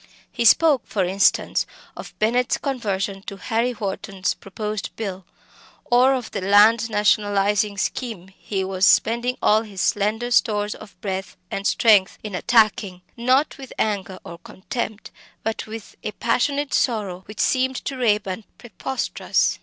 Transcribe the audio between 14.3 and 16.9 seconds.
contempt, but with, a passionate